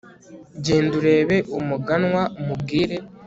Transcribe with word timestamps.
Genda 0.65 0.93
urebe 0.99 1.37
Umuganwa 1.59 2.21
umubwire 2.39 2.95